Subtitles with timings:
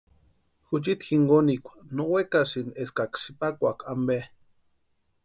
[0.67, 4.19] Juchiti jinkonikwa no wekasïnti eskaksï sïpakwaaka ampe.